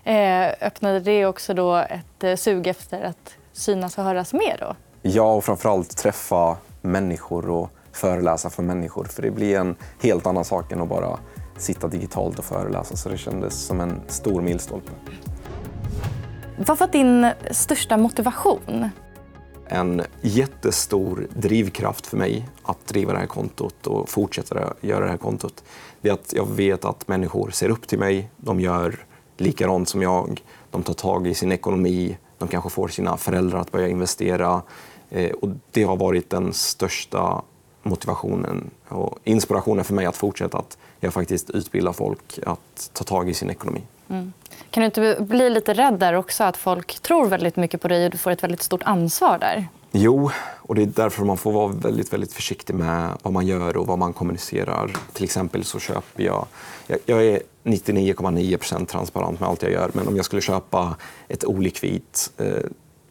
Eh, 0.04 0.66
öppnade 0.66 1.00
det 1.00 1.26
också 1.26 1.54
då 1.54 1.76
ett 1.76 2.40
sug 2.40 2.66
efter 2.66 3.02
att 3.02 3.34
synas 3.52 3.98
och 3.98 4.04
höras 4.04 4.32
mer? 4.32 4.56
Då? 4.60 4.76
Ja, 5.02 5.32
och 5.32 5.44
framförallt 5.44 5.96
träffa 5.96 6.56
människor 6.82 7.50
och 7.50 7.70
föreläsa 7.92 8.50
för 8.50 8.62
människor. 8.62 9.04
För 9.04 9.22
Det 9.22 9.30
blir 9.30 9.58
en 9.58 9.76
helt 10.00 10.26
annan 10.26 10.44
sak 10.44 10.72
än 10.72 10.80
att 10.80 10.88
bara 10.88 11.18
sitta 11.56 11.88
digitalt 11.88 12.38
och 12.38 12.44
föreläsa. 12.44 12.96
Så 12.96 13.08
det 13.08 13.18
kändes 13.18 13.66
som 13.66 13.80
en 13.80 14.00
stor 14.08 14.42
milstolpe. 14.42 14.90
Vad 16.56 16.78
var 16.78 16.86
din 16.86 17.30
största 17.50 17.96
motivation? 17.96 18.90
En 19.68 20.02
jättestor 20.20 21.26
drivkraft 21.36 22.06
för 22.06 22.16
mig 22.16 22.48
att 22.62 22.86
driva 22.86 23.12
det 23.12 23.18
här 23.18 23.26
kontot 23.26 23.86
och 23.86 24.08
fortsätta 24.08 24.74
göra 24.80 25.04
det 25.04 25.10
här 25.10 25.16
kontot. 25.16 25.64
Det 26.00 26.08
är 26.08 26.12
att 26.12 26.32
jag 26.32 26.48
vet 26.48 26.84
att 26.84 27.08
människor 27.08 27.50
ser 27.50 27.68
upp 27.68 27.86
till 27.86 27.98
mig. 27.98 28.30
De 28.36 28.60
gör 28.60 29.06
likadant 29.36 29.88
som 29.88 30.02
jag. 30.02 30.42
De 30.70 30.82
tar 30.82 30.94
tag 30.94 31.26
i 31.26 31.34
sin 31.34 31.52
ekonomi. 31.52 32.18
De 32.38 32.48
kanske 32.48 32.70
får 32.70 32.88
sina 32.88 33.16
föräldrar 33.16 33.58
att 33.60 33.72
börja 33.72 33.88
investera. 33.88 34.62
Eh, 35.10 35.30
och 35.30 35.48
det 35.70 35.82
har 35.82 35.96
varit 35.96 36.30
den 36.30 36.52
största 36.52 37.42
motivationen 37.84 38.70
och 38.88 39.18
inspirationen 39.24 39.84
för 39.84 39.94
mig 39.94 40.06
att 40.06 40.16
fortsätta. 40.16 40.58
Att 40.58 40.78
jag 41.00 41.12
faktiskt 41.12 41.50
utbildar 41.50 41.92
folk 41.92 42.38
att 42.46 42.90
ta 42.92 43.04
tag 43.04 43.30
i 43.30 43.34
sin 43.34 43.50
ekonomi. 43.50 43.82
Mm. 44.08 44.32
Kan 44.70 44.80
du 44.80 44.84
inte 44.84 45.16
bli 45.20 45.50
lite 45.50 45.74
rädd 45.74 45.94
där 45.94 46.14
också? 46.14 46.44
Att 46.44 46.56
folk 46.56 47.00
tror 47.00 47.26
väldigt 47.26 47.56
mycket 47.56 47.80
på 47.80 47.88
dig 47.88 48.04
och 48.04 48.10
du 48.10 48.18
får 48.18 48.30
ett 48.30 48.42
väldigt 48.42 48.62
stort 48.62 48.82
ansvar 48.82 49.38
där? 49.38 49.68
Jo, 49.92 50.30
och 50.56 50.74
det 50.74 50.82
är 50.82 50.86
därför 50.86 51.24
man 51.24 51.36
får 51.36 51.52
vara 51.52 51.68
väldigt, 51.68 52.12
väldigt 52.12 52.32
försiktig 52.32 52.74
med 52.74 53.10
vad 53.22 53.32
man 53.32 53.46
gör 53.46 53.76
och 53.76 53.86
vad 53.86 53.98
man 53.98 54.12
kommunicerar. 54.12 54.90
Till 55.12 55.24
exempel 55.24 55.64
så 55.64 55.78
köper 55.78 56.22
jag... 56.22 56.46
Jag 57.06 57.24
är 57.24 57.42
99,9% 57.64 58.86
transparent 58.86 59.40
med 59.40 59.48
allt 59.48 59.62
jag 59.62 59.72
gör. 59.72 59.90
Men 59.92 60.08
om 60.08 60.16
jag 60.16 60.24
skulle 60.24 60.42
köpa 60.42 60.96
ett 61.28 61.44
olikvitt 61.44 62.32
eh, 62.36 62.46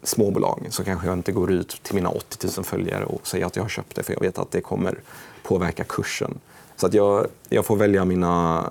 småbolag 0.04 0.68
så 0.70 0.84
kanske 0.84 1.08
jag 1.08 1.18
inte 1.18 1.32
går 1.32 1.52
ut 1.52 1.80
till 1.84 1.96
mina 1.96 2.10
80 2.10 2.48
000 2.58 2.66
följare 2.66 3.06
och 3.06 3.28
säger 3.28 3.46
att 3.46 3.56
jag 3.56 3.64
har 3.64 3.70
köpt 3.70 3.96
det 3.96 4.04
för 4.04 4.14
jag 4.14 4.22
vet 4.22 4.38
att 4.38 4.52
det 4.52 4.62
kommer 4.62 5.00
påverka 5.44 5.84
kursen. 5.84 6.40
Så 6.76 6.88
att 6.88 6.94
jag, 6.94 7.28
jag 7.50 7.66
får 7.66 7.76
välja 7.76 8.06
mina... 8.06 8.70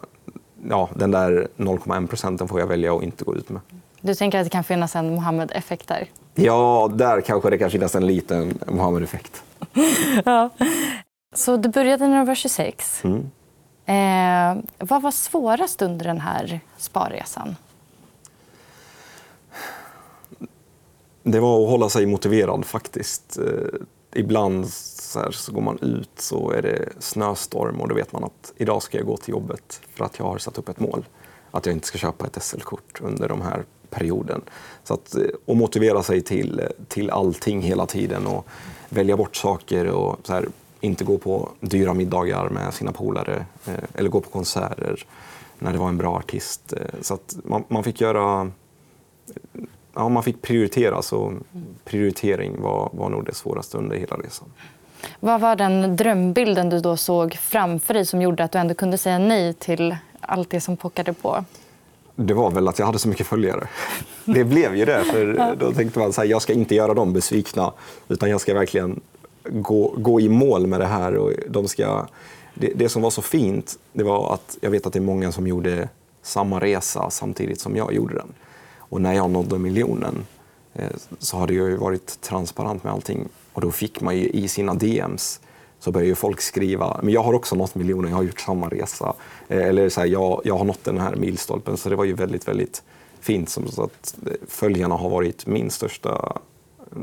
Ja, 0.68 0.88
den 0.94 1.10
där 1.10 1.48
0,1 1.56 2.06
procenten 2.06 2.48
får 2.48 2.60
jag 2.60 2.66
välja 2.66 2.96
att 2.96 3.02
inte 3.02 3.24
gå 3.24 3.36
ut 3.36 3.48
med. 3.50 3.60
Du 4.00 4.14
tänker 4.14 4.38
att 4.38 4.46
det 4.46 4.50
kan 4.50 4.64
finnas 4.64 4.96
en 4.96 5.14
Mohammed-effekt 5.14 5.88
där? 5.88 6.08
Ja, 6.34 6.90
där 6.94 7.20
kanske 7.20 7.50
det 7.50 7.58
kan 7.58 7.70
finnas 7.70 7.94
en 7.94 8.06
liten 8.06 8.58
Mohammed-effekt. 8.66 9.42
ja. 10.24 10.50
Så 11.34 11.56
du 11.56 11.68
började 11.68 12.08
när 12.08 12.18
du 12.20 12.26
var 12.26 12.34
26. 12.34 13.02
Mm. 13.04 13.30
Eh, 13.86 14.64
vad 14.78 15.02
var 15.02 15.10
svårast 15.10 15.82
under 15.82 16.04
den 16.04 16.20
här 16.20 16.60
sparresan? 16.76 17.56
Det 21.22 21.40
var 21.40 21.64
att 21.64 21.70
hålla 21.70 21.88
sig 21.88 22.06
motiverad 22.06 22.64
faktiskt. 22.64 23.38
Eh, 23.38 23.80
ibland 24.14 24.68
så, 24.68 25.18
här, 25.18 25.30
så, 25.30 25.52
går 25.52 25.60
man 25.60 25.78
ut 25.82 26.10
så 26.16 26.50
är 26.50 26.62
det 26.62 26.88
snöstorm 26.98 27.80
och 27.80 27.88
då 27.88 27.94
vet 27.94 28.12
man 28.12 28.24
att 28.24 28.52
idag 28.56 28.82
ska 28.82 28.98
jag 28.98 29.06
gå 29.06 29.16
till 29.16 29.32
jobbet 29.32 29.80
för 29.94 30.04
att 30.04 30.18
jag 30.18 30.24
har 30.24 30.38
satt 30.38 30.58
upp 30.58 30.68
ett 30.68 30.80
mål. 30.80 31.04
Att 31.50 31.66
jag 31.66 31.74
inte 31.74 31.86
ska 31.86 31.98
köpa 31.98 32.26
ett 32.26 32.42
SL-kort 32.42 33.00
under 33.00 33.28
de 33.28 33.40
här 33.40 33.64
perioden. 33.90 34.42
Så 34.84 34.94
att, 34.94 35.14
eh, 35.14 35.22
och 35.44 35.56
motivera 35.56 36.02
sig 36.02 36.22
till, 36.22 36.62
till 36.88 37.10
allting 37.10 37.62
hela 37.62 37.86
tiden 37.86 38.26
och 38.26 38.46
välja 38.88 39.16
bort 39.16 39.36
saker 39.36 39.86
och 39.86 40.18
så 40.22 40.32
här, 40.32 40.48
inte 40.80 41.04
gå 41.04 41.18
på 41.18 41.48
dyra 41.60 41.94
middagar 41.94 42.48
med 42.48 42.74
sina 42.74 42.92
polare 42.92 43.46
eh, 43.66 43.84
eller 43.94 44.10
gå 44.10 44.20
på 44.20 44.30
konserter 44.30 45.06
när 45.58 45.72
det 45.72 45.78
var 45.78 45.88
en 45.88 45.98
bra 45.98 46.16
artist. 46.16 46.72
Eh, 46.72 47.00
så 47.00 47.14
att 47.14 47.36
man, 47.44 47.64
man 47.68 47.84
fick 47.84 48.00
göra 48.00 48.50
ja, 49.94 50.08
man 50.08 50.22
fick 50.22 50.42
prioritera. 50.42 51.02
Så 51.02 51.32
prioritering 51.84 52.62
var, 52.62 52.90
var 52.92 53.10
nog 53.10 53.24
det 53.24 53.34
svåraste 53.34 53.78
under 53.78 53.96
hela 53.96 54.16
resan. 54.16 54.48
Vad 55.20 55.40
var 55.40 55.56
den 55.56 55.96
drömbilden 55.96 56.70
du 56.70 56.80
då 56.80 56.96
såg 56.96 57.34
framför 57.34 57.94
dig 57.94 58.06
som 58.06 58.22
gjorde 58.22 58.44
att 58.44 58.52
du 58.52 58.58
ändå 58.58 58.74
kunde 58.74 58.98
säga 58.98 59.18
nej 59.18 59.54
till 59.54 59.96
allt 60.20 60.50
det 60.50 60.60
som 60.60 60.76
pockade 60.76 61.12
på? 61.12 61.44
Det 62.14 62.34
var 62.34 62.50
väl 62.50 62.68
att 62.68 62.78
jag 62.78 62.86
hade 62.86 62.98
så 62.98 63.08
mycket 63.08 63.26
följare. 63.26 63.68
Det 64.24 64.44
blev 64.44 64.76
ju 64.76 64.84
det. 64.84 65.04
För 65.04 65.54
då 65.58 65.72
tänkte 65.72 65.98
man 65.98 66.08
att 66.08 66.28
jag 66.28 66.42
ska 66.42 66.52
inte 66.52 66.74
göra 66.74 66.94
dem 66.94 67.12
besvikna. 67.12 67.72
Utan 68.08 68.30
jag 68.30 68.40
ska 68.40 68.54
verkligen 68.54 69.00
gå, 69.44 69.94
gå 69.96 70.20
i 70.20 70.28
mål 70.28 70.66
med 70.66 70.80
det 70.80 70.86
här. 70.86 71.16
Och 71.16 71.32
de 71.48 71.68
ska, 71.68 72.06
det, 72.54 72.72
det 72.74 72.88
som 72.88 73.02
var 73.02 73.10
så 73.10 73.22
fint 73.22 73.78
det 73.92 74.04
var 74.04 74.34
att 74.34 74.58
jag 74.60 74.70
vet 74.70 74.86
att 74.86 74.92
det 74.92 74.98
är 74.98 75.00
många 75.00 75.32
som 75.32 75.46
gjorde 75.46 75.88
samma 76.22 76.60
resa 76.60 77.10
samtidigt 77.10 77.60
som 77.60 77.76
jag 77.76 77.94
gjorde 77.94 78.14
den. 78.14 78.32
Och 78.92 79.00
när 79.00 79.12
jag 79.12 79.30
nådde 79.30 79.58
miljonen 79.58 80.26
eh, 80.74 80.90
så 81.18 81.36
hade 81.36 81.54
jag 81.54 81.78
varit 81.78 82.20
transparent 82.20 82.84
med 82.84 82.92
allting. 82.92 83.28
Och 83.52 83.60
då 83.60 83.70
fick 83.70 84.00
man 84.00 84.16
ju 84.16 84.28
i 84.28 84.48
sina 84.48 84.74
DMs 84.74 85.40
så 85.78 85.92
började 85.92 86.14
folk 86.14 86.40
skriva 86.40 87.00
men 87.02 87.14
jag 87.14 87.22
har 87.22 87.34
också 87.34 87.56
nått 87.56 87.74
miljonen, 87.74 88.10
jag 88.10 88.16
har 88.16 88.24
gjort 88.24 88.40
samma 88.40 88.68
resa. 88.68 89.14
Eh, 89.48 89.66
eller 89.66 89.88
så 89.88 90.00
här, 90.00 90.06
jag, 90.06 90.40
jag 90.44 90.58
har 90.58 90.64
nått 90.64 90.84
den 90.84 91.00
här 91.00 91.16
milstolpen. 91.16 91.76
Så 91.76 91.88
det 91.88 91.96
var 91.96 92.04
ju 92.04 92.12
väldigt, 92.12 92.48
väldigt 92.48 92.82
fint. 93.20 93.48
Så 93.50 93.82
att 93.82 94.14
eh, 94.26 94.32
följarna 94.48 94.94
har 94.94 95.10
varit 95.10 95.46
min 95.46 95.70
största, 95.70 96.36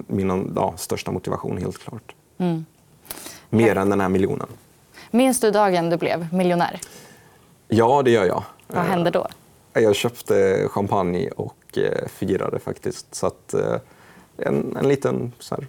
min, 0.08 0.54
ja, 0.56 0.74
största 0.78 1.12
motivation, 1.12 1.58
helt 1.58 1.78
klart. 1.78 2.16
Mm. 2.38 2.66
Mer 3.50 3.76
än 3.76 3.90
den 3.90 4.02
här 4.02 4.10
miljonen. 4.10 4.48
Minns 5.12 5.40
du 5.40 5.52
dagen 5.52 5.90
du 5.90 5.98
blev 5.98 6.34
miljonär? 6.34 6.80
Ja, 7.68 8.02
det 8.02 8.12
gör 8.12 8.26
jag. 8.26 8.44
Vad 8.68 8.86
hände 8.86 9.10
då? 9.10 9.28
Jag 9.74 9.96
köpte 9.96 10.68
champagne 10.70 11.30
och 11.30 11.78
eh, 11.78 12.08
firade 12.08 12.60
faktiskt. 12.60 13.16
Så 13.16 13.28
att, 13.28 13.54
eh, 13.54 13.76
en, 14.38 14.78
en 14.78 14.88
liten 14.88 15.32
så 15.40 15.56
här, 15.56 15.68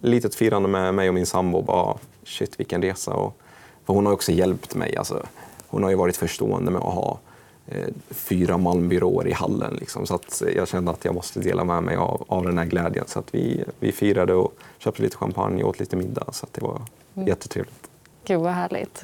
litet 0.00 0.34
firande 0.34 0.68
med 0.68 0.94
mig 0.94 1.08
och 1.08 1.14
min 1.14 1.26
sambo. 1.26 1.62
Bara, 1.62 1.96
shit, 2.24 2.60
vilken 2.60 2.82
resa. 2.82 3.14
Och, 3.14 3.36
för 3.84 3.94
hon 3.94 4.06
har 4.06 4.12
också 4.12 4.32
hjälpt 4.32 4.74
mig. 4.74 4.96
Alltså, 4.96 5.26
hon 5.66 5.82
har 5.82 5.90
ju 5.90 5.96
varit 5.96 6.16
förstående 6.16 6.70
med 6.70 6.82
att 6.82 6.94
ha 6.94 7.18
eh, 7.66 7.88
fyra 8.10 8.58
Malmbyråer 8.58 9.28
i 9.28 9.32
hallen. 9.32 9.74
Liksom, 9.74 10.06
så 10.06 10.14
att 10.14 10.42
jag 10.56 10.68
kände 10.68 10.90
att 10.90 11.04
jag 11.04 11.14
måste 11.14 11.40
dela 11.40 11.64
med 11.64 11.82
mig 11.82 11.96
av, 11.96 12.24
av 12.28 12.44
den 12.44 12.58
här 12.58 12.64
glädjen. 12.66 13.04
Så 13.06 13.18
att 13.18 13.34
vi, 13.34 13.64
vi 13.78 13.92
firade 13.92 14.34
och 14.34 14.54
köpte 14.78 15.02
lite 15.02 15.16
champagne 15.16 15.62
och 15.62 15.68
åt 15.68 15.80
lite 15.80 15.96
middag. 15.96 16.26
Så 16.32 16.46
det 16.52 16.60
var 16.60 16.82
mm. 17.14 17.28
jättetrevligt. 17.28 17.90
Gud, 18.24 18.40
vad 18.40 18.52
härligt. 18.52 19.02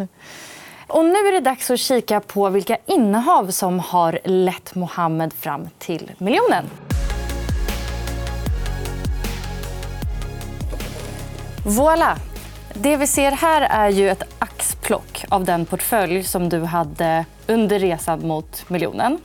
Och 0.88 1.04
nu 1.04 1.18
är 1.18 1.32
det 1.32 1.40
dags 1.40 1.70
att 1.70 1.80
kika 1.80 2.20
på 2.20 2.48
vilka 2.48 2.76
innehav 2.86 3.50
som 3.50 3.78
har 3.78 4.18
lett 4.24 4.74
Mohammed 4.74 5.32
fram 5.32 5.68
till 5.78 6.10
miljonen. 6.18 6.64
Voilà! 11.64 12.16
Det 12.74 12.96
vi 12.96 13.06
ser 13.06 13.30
här 13.30 13.60
är 13.60 13.88
ju 13.88 14.10
ett 14.10 14.22
axplock 14.38 15.24
av 15.28 15.44
den 15.44 15.66
portfölj 15.66 16.24
som 16.24 16.48
du 16.48 16.64
hade 16.64 17.24
under 17.46 17.78
resan 17.78 18.26
mot 18.26 18.70
miljonen. 18.70 19.18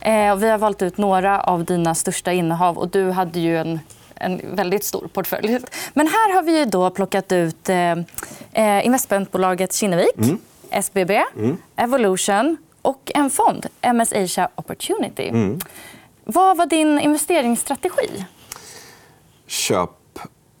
Eh, 0.00 0.36
vi 0.36 0.48
har 0.48 0.58
valt 0.58 0.82
ut 0.82 0.98
några 0.98 1.40
av 1.40 1.64
dina 1.64 1.94
största 1.94 2.32
innehav. 2.32 2.78
och 2.78 2.88
Du 2.88 3.10
hade 3.10 3.40
ju 3.40 3.58
en, 3.58 3.80
en 4.14 4.40
väldigt 4.56 4.84
stor 4.84 5.08
portfölj. 5.12 5.58
Men 5.92 6.06
här 6.06 6.34
har 6.34 6.42
vi 6.42 6.64
då 6.64 6.90
plockat 6.90 7.32
ut 7.32 7.68
eh, 7.68 7.92
eh 8.52 8.86
investmentbolaget 8.86 9.72
Kinnevik. 9.72 10.18
Mm. 10.18 10.38
SBB, 10.70 11.22
mm. 11.36 11.56
Evolution 11.76 12.56
och 12.82 13.12
en 13.14 13.30
fond, 13.30 13.66
MS 13.80 14.12
Asia 14.12 14.48
Opportunity. 14.54 15.28
Mm. 15.28 15.58
Vad 16.24 16.56
var 16.56 16.66
din 16.66 16.98
investeringsstrategi? 17.00 18.24
Köp 19.46 19.90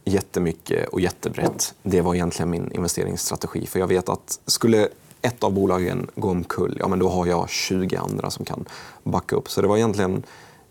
jättemycket 0.04 0.88
och 0.88 1.00
jättebrett. 1.00 1.74
Det 1.82 2.00
var 2.00 2.14
egentligen 2.14 2.50
min 2.50 2.72
investeringsstrategi. 2.72 3.66
För 3.66 3.78
Jag 3.78 3.86
vet 3.86 4.08
att 4.08 4.40
skulle 4.46 4.88
ett 5.22 5.44
av 5.44 5.52
bolagen 5.52 6.10
gå 6.14 6.30
omkull, 6.30 6.76
ja, 6.80 6.88
men 6.88 6.98
då 6.98 7.08
har 7.08 7.26
jag 7.26 7.50
20 7.50 7.96
andra 7.96 8.30
som 8.30 8.44
kan 8.44 8.64
backa 9.02 9.36
upp. 9.36 9.50
Så 9.50 9.62
det 9.62 9.68
var 9.68 9.76
egentligen 9.76 10.22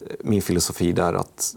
eh, 0.02 0.08
min 0.20 0.42
filosofi 0.42 0.92
där 0.92 1.14
att 1.14 1.56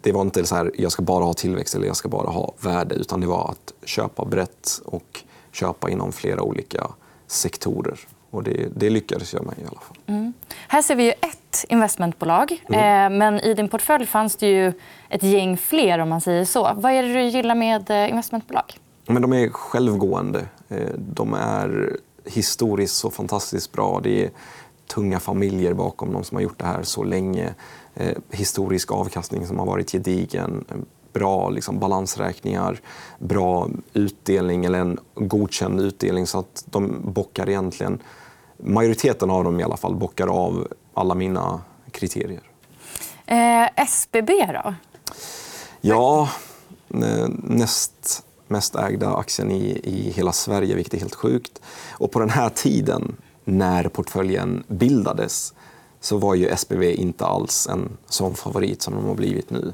det 0.00 0.12
var 0.12 0.22
inte 0.22 0.46
så 0.46 0.54
här 0.54 0.70
jag 0.74 0.92
ska 0.92 1.02
bara 1.02 1.24
ha 1.24 1.34
tillväxt 1.34 1.74
eller 1.74 1.86
jag 1.86 1.96
ska 1.96 2.08
bara 2.08 2.30
ha 2.30 2.54
värde. 2.60 2.94
Utan 2.94 3.20
det 3.20 3.26
var 3.26 3.50
att 3.50 3.72
köpa 3.84 4.24
brett 4.24 4.80
och 4.84 5.20
köpa 5.52 5.90
inom 5.90 6.12
flera 6.12 6.42
olika 6.42 6.90
sektorer. 7.32 7.98
Och 8.30 8.42
det, 8.42 8.68
det 8.76 8.90
lyckades 8.90 9.32
jag 9.32 9.46
med 9.46 9.54
i 9.58 9.62
alla 9.62 9.80
fall. 9.80 9.96
Mm. 10.06 10.32
Här 10.68 10.82
ser 10.82 10.96
vi 10.96 11.04
ju 11.04 11.10
ett 11.10 11.64
investmentbolag. 11.68 12.64
Mm. 12.68 13.12
Eh, 13.14 13.18
men 13.18 13.40
i 13.40 13.54
din 13.54 13.68
portfölj 13.68 14.06
fanns 14.06 14.36
det 14.36 14.46
ju 14.46 14.72
ett 15.08 15.22
gäng 15.22 15.56
fler. 15.56 15.98
om 15.98 16.08
man 16.08 16.20
säger 16.20 16.44
så. 16.44 16.72
Vad 16.74 16.92
är 16.92 17.02
det 17.02 17.12
du 17.12 17.22
gillar 17.22 17.54
med 17.54 17.90
eh, 17.90 18.10
investmentbolag? 18.10 18.78
Men 19.06 19.22
de 19.22 19.32
är 19.32 19.48
självgående. 19.48 20.44
Eh, 20.68 20.90
de 20.96 21.34
är 21.34 21.96
historiskt 22.24 22.94
så 22.94 23.10
fantastiskt 23.10 23.72
bra. 23.72 24.00
Det 24.02 24.24
är 24.24 24.30
tunga 24.86 25.20
familjer 25.20 25.74
bakom 25.74 26.12
de 26.12 26.24
som 26.24 26.36
har 26.36 26.42
gjort 26.42 26.58
det 26.58 26.66
här 26.66 26.82
så 26.82 27.04
länge. 27.04 27.54
Historisk 28.30 28.92
avkastning 28.92 29.46
som 29.46 29.58
har 29.58 29.66
varit 29.66 29.92
gedigen. 29.92 30.64
Bra 31.12 31.50
liksom, 31.50 31.78
balansräkningar, 31.78 32.80
bra 33.18 33.68
utdelning 33.92 34.64
eller 34.64 34.78
en 34.78 34.98
godkänd 35.14 35.80
utdelning. 35.80 36.26
Så 36.26 36.38
att 36.38 36.64
de 36.66 37.00
bockar 37.04 37.48
egentligen, 37.48 38.02
majoriteten 38.56 39.30
av 39.30 39.44
dem 39.44 39.60
i 39.60 39.62
alla 39.62 39.76
fall, 39.76 39.94
bockar 39.94 40.26
av 40.26 40.68
alla 40.94 41.14
mina 41.14 41.60
kriterier. 41.90 42.42
Eh, 43.26 43.68
SBB 43.76 44.32
då? 44.46 44.74
Ja, 45.80 46.28
eh, 46.94 47.28
näst 47.28 48.24
mest 48.52 48.76
ägda 48.76 49.14
aktien 49.14 49.50
i, 49.50 49.80
i 49.84 50.10
hela 50.10 50.32
Sverige, 50.32 50.74
vilket 50.74 50.94
är 50.94 50.98
helt 50.98 51.14
sjukt. 51.14 51.60
Och 51.90 52.10
på 52.10 52.18
den 52.18 52.30
här 52.30 52.48
tiden, 52.48 53.16
när 53.44 53.88
portföljen 53.88 54.64
bildades, 54.68 55.54
så 56.00 56.16
var 56.16 56.34
ju 56.34 56.48
SBB 56.48 56.94
inte 56.94 57.26
alls 57.26 57.66
en 57.70 57.96
sån 58.08 58.34
favorit 58.34 58.82
som 58.82 58.94
de 58.94 59.04
har 59.04 59.14
blivit 59.14 59.50
nu. 59.50 59.72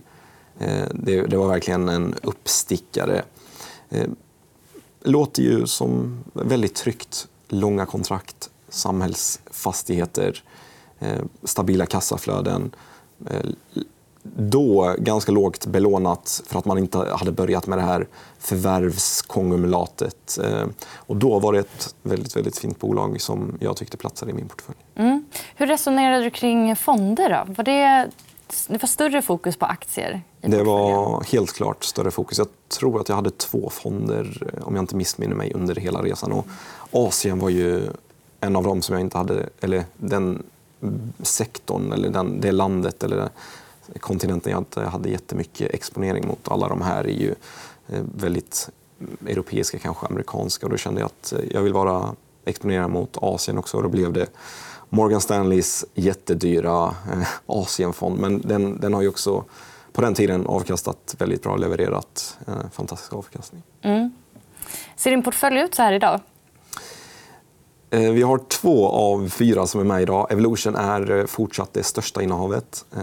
Eh, 0.59 0.89
det, 0.95 1.23
det 1.23 1.37
var 1.37 1.49
verkligen 1.49 1.89
en 1.89 2.15
uppstickare. 2.23 3.23
Eh, 3.91 4.07
låter 5.03 5.43
ju 5.43 5.67
som 5.67 6.25
väldigt 6.33 6.75
tryggt. 6.75 7.29
Långa 7.49 7.87
kontrakt, 7.87 8.51
samhällsfastigheter, 8.69 10.43
eh, 10.99 11.23
stabila 11.43 11.87
kassaflöden 11.87 12.71
eh, 13.27 13.51
då 14.37 14.95
ganska 14.99 15.33
lågt 15.33 15.67
belånat 15.67 16.43
för 16.47 16.59
att 16.59 16.65
man 16.65 16.79
inte 16.79 16.99
hade 16.99 17.33
börjat 17.33 17.67
med 17.67 17.79
det 17.79 17.83
här 17.83 18.07
förvärvskonglomeratet. 18.39 20.39
Eh, 20.45 20.67
och 20.95 21.17
då 21.17 21.39
var 21.39 21.53
det 21.53 21.59
ett 21.59 21.95
väldigt, 22.03 22.37
väldigt 22.37 22.59
fint 22.59 22.79
bolag 22.79 23.21
som 23.21 23.59
jag 23.61 23.77
tyckte 23.77 23.97
platsade 23.97 24.31
i 24.31 24.35
min 24.35 24.49
portfölj. 24.49 24.77
Mm. 24.95 25.25
Hur 25.57 25.67
resonerade 25.67 26.25
du 26.25 26.31
kring 26.31 26.77
fonder? 26.77 27.45
Då? 27.47 27.53
Var 27.53 27.65
det, 27.65 28.11
det 28.69 28.83
var 28.83 28.87
större 28.87 29.23
fokus 29.23 29.57
på 29.57 29.67
aktier? 29.67 30.23
det 30.41 30.63
var 30.63 31.25
helt 31.25 31.53
klart 31.53 31.85
större 31.85 32.11
fokus. 32.11 32.39
Jag 32.39 32.49
tror 32.69 33.01
att 33.01 33.09
jag 33.09 33.17
hade 33.17 33.31
två 33.31 33.71
fonder, 33.71 34.51
om 34.63 34.75
jag 34.75 34.83
inte 34.83 34.97
missminner 34.97 35.35
mig, 35.35 35.53
under 35.55 35.75
hela 35.75 36.03
resan. 36.03 36.33
Och 36.33 36.47
Asien 36.91 37.39
var 37.39 37.49
ju 37.49 37.83
en 38.41 38.57
av 38.57 38.65
dem 38.65 38.83
som 38.83 38.93
jag 38.93 39.01
inte 39.01 39.19
hade... 39.19 39.49
Eller 39.61 39.85
den 39.97 40.43
sektorn, 41.23 41.93
eller 41.93 42.09
den, 42.09 42.41
det 42.41 42.53
landet 42.53 43.03
eller 43.03 43.29
kontinenten 44.01 44.53
jag 44.53 44.61
inte 44.61 44.83
hade 44.83 45.09
jättemycket 45.09 45.75
exponering 45.75 46.27
mot. 46.27 46.49
Alla 46.49 46.69
de 46.69 46.83
här 46.83 47.05
är 47.05 47.13
ju 47.13 47.35
eh, 47.89 48.03
väldigt 48.17 48.71
europeiska, 49.27 49.79
kanske 49.79 50.07
amerikanska. 50.07 50.67
Och 50.67 50.71
då 50.71 50.77
kände 50.77 51.01
jag 51.01 51.07
att 51.07 51.33
eh, 51.33 51.39
jag 51.51 51.63
vill 51.63 51.73
vara 51.73 52.15
exponerad 52.45 52.91
mot 52.91 53.17
Asien 53.17 53.59
också. 53.59 53.77
Och 53.77 53.83
då 53.83 53.89
blev 53.89 54.13
det 54.13 54.27
Morgan 54.89 55.21
Stanleys 55.21 55.85
jättedyra 55.95 56.95
eh, 57.13 57.29
Asienfond. 57.47 58.21
Men 58.21 58.41
den, 58.41 58.81
den 58.81 58.95
har 58.95 59.03
ju 59.03 59.09
också 59.09 59.45
på 59.93 60.01
den 60.01 60.15
tiden 60.15 60.47
avkastat 60.47 61.15
väldigt 61.19 61.43
bra, 61.43 61.57
levererat 61.57 62.39
eh, 62.47 62.55
fantastisk 62.73 63.13
avkastning. 63.13 63.63
Mm. 63.83 64.11
Ser 64.97 65.11
din 65.11 65.23
portfölj 65.23 65.61
ut 65.61 65.75
så 65.75 65.83
här 65.83 65.93
idag? 65.93 66.21
Eh, 67.91 68.13
vi 68.13 68.23
har 68.23 68.39
två 68.39 68.89
av 68.89 69.29
fyra 69.29 69.67
som 69.67 69.81
är 69.81 69.85
med 69.85 70.03
idag. 70.03 70.27
Evolution 70.31 70.77
är 70.77 71.19
eh, 71.19 71.27
fortsatt 71.27 71.73
det 71.73 71.83
största 71.83 72.23
innehavet. 72.23 72.85
Eh, 72.97 73.03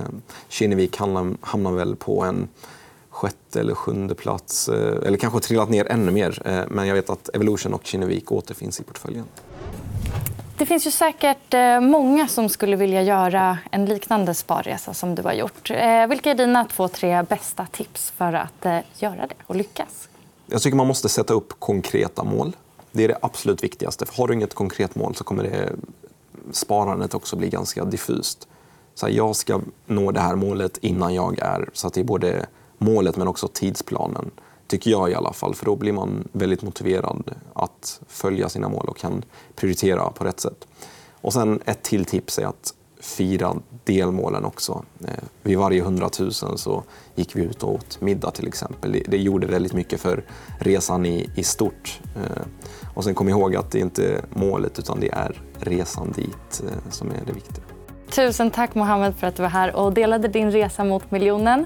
Kinnevik 0.50 0.98
hamnar 1.42 1.72
väl 1.72 1.96
på 1.96 2.24
en 2.24 2.48
sjätte 3.10 3.60
eller 3.60 3.76
sjunde 3.76 4.16
plats. 4.16 4.70
Eller 4.70 5.18
kanske 5.18 5.40
trillat 5.40 5.70
ner 5.70 5.92
ännu 5.92 6.12
mer. 6.12 6.66
Men 6.70 6.88
jag 6.88 6.96
vet 6.96 7.10
att 7.10 7.30
Evolution 7.34 7.74
och 7.74 7.86
Kinnevik 7.86 8.32
återfinns 8.32 8.80
i 8.80 8.84
portföljen. 8.84 9.26
Det 10.58 10.66
finns 10.66 10.88
ju 10.88 10.92
säkert 10.92 11.54
eh, 11.54 11.80
många 11.80 12.28
som 12.28 12.50
skulle 12.50 12.76
vilja 12.76 13.02
göra 13.02 13.58
en 13.72 13.86
liknande 13.86 14.34
sparresa 14.34 14.94
som 14.94 15.16
du 15.16 15.24
har 15.24 15.34
gjort. 15.34 15.72
Eh, 15.72 16.08
vilka 16.08 16.32
är 16.32 16.36
dina 16.36 16.66
två, 16.66 16.88
tre 16.88 17.24
bästa 17.24 17.66
tips 17.72 18.12
för 18.12 18.34
att 18.34 18.66
eh, 18.66 18.80
göra 18.98 19.28
det 19.28 19.36
och 19.48 19.56
lyckas? 19.56 20.10
Jag 20.48 20.62
tycker 20.62 20.78
man 20.78 20.88
måste 20.88 21.10
sätta 21.10 21.34
upp 21.34 21.60
konkreta 21.60 22.24
mål. 22.24 22.56
Det 22.92 23.04
är 23.04 23.08
det 23.08 23.18
absolut 23.22 23.64
viktigaste. 23.64 24.06
För 24.06 24.18
har 24.18 24.28
du 24.28 24.34
inget 24.34 24.54
konkret 24.54 24.96
mål 24.96 25.16
så 25.16 25.24
kommer 25.24 25.44
det, 25.44 25.74
sparandet 26.52 27.14
också 27.14 27.36
bli 27.36 27.50
ganska 27.50 27.86
diffust. 27.86 28.48
Så 28.94 29.06
här, 29.06 29.14
jag 29.14 29.36
ska 29.36 29.62
nå 29.86 30.12
det 30.12 30.20
här 30.20 30.36
målet 30.36 30.78
innan 30.78 31.14
jag 31.14 31.40
är... 31.40 31.70
Så 31.74 31.88
att 31.88 31.94
det 31.94 32.00
är 32.00 32.06
både 32.06 32.46
målet 32.78 33.18
men 33.18 33.28
också 33.28 33.48
tidsplanen, 33.48 34.32
tycker 34.68 34.92
jag 34.92 35.12
i 35.12 35.16
alla 35.16 35.34
fall. 35.34 35.56
För 35.56 35.66
Då 35.66 35.76
blir 35.76 35.94
man 35.94 36.28
väldigt 36.32 36.62
motiverad 36.62 37.32
att 37.54 38.02
följa 38.08 38.50
sina 38.50 38.70
mål 38.70 38.86
och 38.88 38.98
kan 38.98 39.24
prioritera 39.56 40.10
på 40.10 40.24
rätt 40.24 40.40
sätt. 40.40 40.68
Och 41.12 41.34
sen 41.34 41.60
Ett 41.66 41.84
till 41.84 42.06
tips 42.06 42.40
är 42.40 42.46
att 42.46 42.74
fira 43.06 43.56
delmålen 43.84 44.46
också. 44.46 44.84
Eh, 45.08 45.14
vid 45.44 45.58
varje 45.58 45.82
hundratusen 45.82 46.58
så 46.58 46.84
gick 47.16 47.36
vi 47.36 47.42
ut 47.42 47.64
och 47.64 47.74
åt 47.74 48.02
middag 48.02 48.32
till 48.32 48.48
exempel. 48.48 49.04
Det, 49.08 49.18
gjorde 49.18 49.48
väldigt 49.48 49.74
mycket 49.74 50.02
för 50.02 50.26
resan 50.60 51.06
i, 51.06 51.30
i 51.36 51.44
stort. 51.44 52.02
Eh, 52.16 52.46
och 52.94 53.04
sen 53.04 53.16
kom 53.16 53.30
ihåg 53.30 53.56
att 53.56 53.72
det 53.72 53.80
inte 53.80 54.08
är 54.08 54.26
målet 54.30 54.80
utan 54.80 55.00
det 55.00 55.12
är 55.12 55.42
resan 55.60 56.12
dit 56.12 56.64
eh, 56.64 56.92
som 56.92 57.12
är 57.12 57.26
det 57.26 57.34
viktiga. 57.34 57.64
Tusen 58.12 58.52
tack 58.52 58.76
Mohammed 58.76 59.16
för 59.16 59.28
att 59.28 59.36
du 59.36 59.42
var 59.44 59.50
här 59.50 59.76
och 59.76 59.94
delade 59.94 60.28
din 60.28 60.52
resa 60.52 60.84
mot 60.84 61.12
miljonen. 61.12 61.66